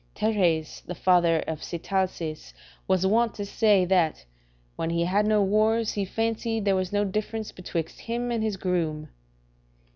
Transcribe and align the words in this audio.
Teres, 0.15 0.81
the 0.87 0.95
father 0.95 1.41
of 1.41 1.61
Sitalces, 1.63 2.55
was 2.87 3.05
wont 3.05 3.35
to 3.35 3.45
say 3.45 3.85
that 3.85 4.25
"when 4.75 4.89
he 4.89 5.05
had 5.05 5.27
no 5.27 5.43
wars, 5.43 5.91
he 5.91 6.05
fancied 6.05 6.65
there 6.65 6.75
was 6.75 6.91
no 6.91 7.05
difference 7.05 7.51
betwixt 7.51 7.99
him 7.99 8.31
and 8.31 8.41
his 8.43 8.57
groom." 8.57 9.09